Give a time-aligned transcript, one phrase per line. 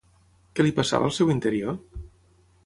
[0.59, 1.77] Què li passava al seu interior?